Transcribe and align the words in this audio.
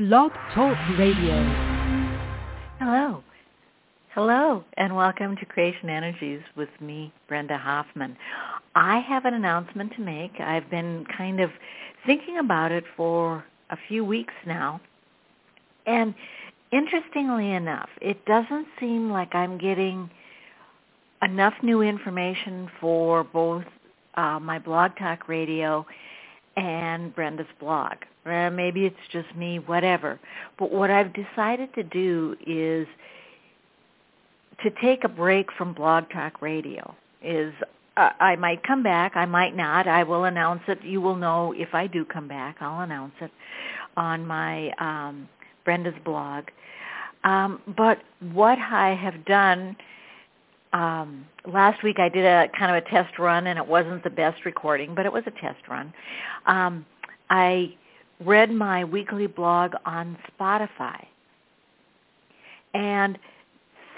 Blog 0.00 0.32
Talk 0.54 0.78
Radio. 0.98 1.44
Hello. 2.78 3.22
Hello, 4.14 4.64
and 4.78 4.96
welcome 4.96 5.36
to 5.36 5.44
Creation 5.44 5.90
Energies 5.90 6.40
with 6.56 6.70
me, 6.80 7.12
Brenda 7.28 7.58
Hoffman. 7.58 8.16
I 8.74 9.00
have 9.00 9.26
an 9.26 9.34
announcement 9.34 9.92
to 9.96 10.00
make. 10.00 10.32
I've 10.40 10.70
been 10.70 11.04
kind 11.14 11.38
of 11.38 11.50
thinking 12.06 12.38
about 12.38 12.72
it 12.72 12.84
for 12.96 13.44
a 13.68 13.76
few 13.88 14.02
weeks 14.02 14.32
now. 14.46 14.80
And 15.84 16.14
interestingly 16.72 17.50
enough, 17.50 17.90
it 18.00 18.24
doesn't 18.24 18.68
seem 18.80 19.10
like 19.10 19.34
I'm 19.34 19.58
getting 19.58 20.08
enough 21.20 21.52
new 21.62 21.82
information 21.82 22.70
for 22.80 23.22
both 23.22 23.64
uh, 24.14 24.40
my 24.40 24.58
blog 24.58 24.92
talk 24.96 25.28
radio 25.28 25.84
and 26.60 27.14
Brenda's 27.14 27.46
blog. 27.58 27.94
Uh, 28.26 28.50
maybe 28.50 28.84
it's 28.84 28.96
just 29.10 29.34
me, 29.34 29.58
whatever. 29.58 30.20
But 30.58 30.70
what 30.70 30.90
I've 30.90 31.12
decided 31.14 31.74
to 31.74 31.82
do 31.82 32.36
is 32.46 32.86
to 34.62 34.70
take 34.82 35.04
a 35.04 35.08
break 35.08 35.50
from 35.52 35.72
Blog 35.72 36.10
Talk 36.10 36.42
Radio. 36.42 36.94
Is 37.22 37.52
uh, 37.96 38.10
I 38.20 38.36
might 38.36 38.62
come 38.62 38.82
back, 38.82 39.12
I 39.16 39.26
might 39.26 39.56
not. 39.56 39.86
I 39.86 40.02
will 40.02 40.24
announce 40.24 40.62
it. 40.68 40.82
You 40.84 41.00
will 41.00 41.16
know 41.16 41.52
if 41.56 41.74
I 41.74 41.86
do 41.86 42.04
come 42.04 42.28
back. 42.28 42.56
I'll 42.60 42.80
announce 42.82 43.14
it 43.20 43.30
on 43.96 44.26
my 44.26 44.70
um, 44.78 45.28
Brenda's 45.64 45.94
blog. 46.04 46.44
Um, 47.24 47.60
but 47.76 47.98
what 48.32 48.58
I 48.58 48.94
have 48.94 49.24
done 49.24 49.76
um, 50.72 51.26
last 51.46 51.82
week, 51.82 51.98
I 51.98 52.08
did 52.08 52.24
a 52.24 52.48
kind 52.56 52.74
of 52.74 52.84
a 52.84 52.88
test 52.88 53.18
run, 53.18 53.48
and 53.48 53.58
it 53.58 53.66
wasn't 53.66 54.04
the 54.04 54.10
best 54.10 54.44
recording, 54.44 54.94
but 54.94 55.06
it 55.06 55.12
was 55.12 55.24
a 55.26 55.32
test 55.32 55.66
run. 55.68 55.92
Um, 56.46 56.86
I 57.28 57.74
read 58.24 58.52
my 58.52 58.84
weekly 58.84 59.26
blog 59.26 59.72
on 59.84 60.16
Spotify. 60.38 61.04
And 62.74 63.18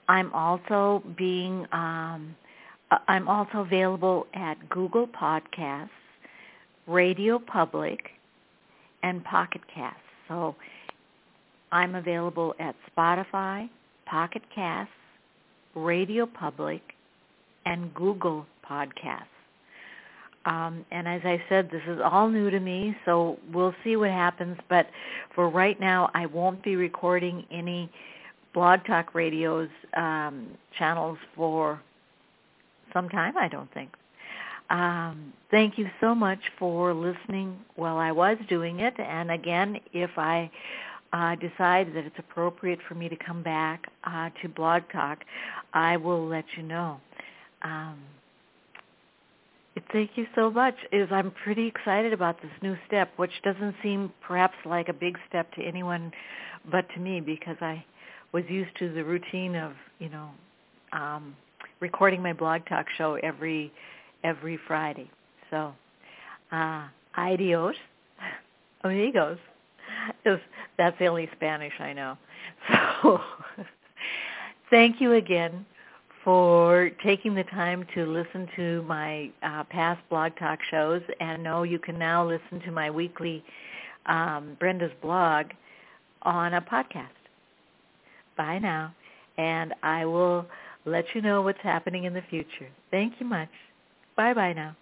I'm 0.09 0.33
also 0.33 1.03
being 1.17 1.67
um, 1.72 2.37
uh, 2.91 2.98
I'm 3.09 3.28
also 3.28 3.59
available 3.61 4.27
at 4.34 4.69
Google 4.69 5.06
Podcasts, 5.09 5.89
Radio 6.87 7.39
Public, 7.39 7.98
and 9.03 9.25
Pocket 9.25 9.62
Casts. 9.75 9.98
So 10.28 10.55
I'm 11.75 11.97
available 11.97 12.55
at 12.61 12.77
Spotify, 12.97 13.69
Pocket 14.06 14.42
Casts, 14.55 14.92
Radio 15.75 16.25
Public, 16.25 16.81
and 17.66 17.92
Google 17.92 18.47
Podcasts. 18.64 19.25
Um, 20.47 20.86
and 20.92 21.08
as 21.08 21.22
I 21.25 21.42
said, 21.48 21.70
this 21.72 21.83
is 21.89 21.98
all 22.00 22.28
new 22.28 22.48
to 22.48 22.61
me, 22.61 22.97
so 23.05 23.41
we'll 23.53 23.75
see 23.83 23.97
what 23.97 24.11
happens. 24.11 24.56
But 24.69 24.86
for 25.34 25.48
right 25.48 25.81
now, 25.81 26.11
I 26.14 26.27
won't 26.27 26.62
be 26.62 26.77
recording 26.77 27.44
any 27.50 27.91
Blog 28.53 28.84
Talk 28.86 29.12
Radio's 29.12 29.71
um, 29.97 30.47
channels 30.78 31.19
for 31.34 31.82
some 32.93 33.09
time, 33.09 33.37
I 33.37 33.48
don't 33.48 33.72
think. 33.75 33.91
Um, 34.71 35.32
thank 35.50 35.77
you 35.77 35.88
so 36.00 36.15
much 36.15 36.38
for 36.56 36.94
listening 36.94 37.59
while 37.75 37.97
I 37.97 38.12
was 38.12 38.37
doing 38.48 38.78
it. 38.78 38.94
And 39.00 39.32
again, 39.32 39.81
if 39.93 40.10
I 40.16 40.53
uh, 41.14 41.36
decide 41.36 41.94
that 41.94 42.04
it's 42.04 42.19
appropriate 42.19 42.80
for 42.88 42.94
me 42.94 43.08
to 43.08 43.16
come 43.16 43.42
back 43.42 43.86
uh, 44.04 44.30
to 44.42 44.48
Blog 44.48 44.82
Talk, 44.92 45.20
I 45.72 45.97
will 45.97 46.26
let 46.26 46.44
you 46.56 46.64
know. 46.64 47.00
Um, 47.62 47.98
Thank 49.92 50.12
you 50.16 50.26
so 50.34 50.50
much. 50.50 50.74
Is 50.92 51.08
I'm 51.10 51.32
pretty 51.42 51.66
excited 51.66 52.12
about 52.12 52.41
this 52.41 52.50
new 52.62 52.76
step, 52.86 53.10
which 53.16 53.30
doesn't 53.42 53.74
seem 53.82 54.12
perhaps 54.26 54.54
like 54.64 54.88
a 54.88 54.92
big 54.92 55.19
step 55.28 55.53
to 55.54 55.62
anyone 55.62 56.12
but 56.70 56.88
to 56.94 57.00
me 57.00 57.20
because 57.20 57.56
I 57.60 57.84
was 58.32 58.44
used 58.48 58.70
to 58.78 58.92
the 58.92 59.04
routine 59.04 59.56
of, 59.56 59.72
you 59.98 60.08
know, 60.08 60.30
um, 60.92 61.36
recording 61.80 62.22
my 62.22 62.32
blog 62.32 62.62
talk 62.66 62.86
show 62.97 63.14
every 63.22 63.72
every 64.22 64.58
Friday. 64.66 65.10
So, 65.50 65.72
uh, 66.53 66.86
adios, 67.16 67.74
amigos. 68.84 69.38
That's 70.76 70.98
the 70.98 71.06
only 71.06 71.28
Spanish 71.36 71.74
I 71.80 71.92
know. 71.92 72.16
So, 73.02 73.20
thank 74.70 75.00
you 75.00 75.12
again 75.12 75.64
for 76.24 76.90
taking 77.04 77.34
the 77.34 77.44
time 77.44 77.86
to 77.94 78.06
listen 78.06 78.48
to 78.56 78.82
my 78.84 79.30
uh, 79.42 79.64
past 79.64 80.00
blog 80.08 80.32
talk 80.38 80.58
shows 80.70 81.02
and 81.20 81.42
know 81.42 81.62
you 81.62 81.78
can 81.78 81.98
now 81.98 82.26
listen 82.26 82.60
to 82.64 82.72
my 82.72 82.90
weekly 82.90 83.44
um, 84.06 84.56
Brenda's 84.58 84.90
blog 85.02 85.46
on 86.22 86.54
a 86.54 86.62
podcast. 86.62 87.08
Bye 88.36 88.58
now, 88.58 88.94
and 89.36 89.74
I 89.82 90.06
will 90.06 90.46
let 90.86 91.04
you 91.14 91.22
know 91.22 91.42
what's 91.42 91.60
happening 91.62 92.04
in 92.04 92.14
the 92.14 92.22
future. 92.30 92.68
Thank 92.91 93.14
you 93.20 93.26
much. 93.26 93.48
Bye-bye 94.16 94.52
now. 94.54 94.76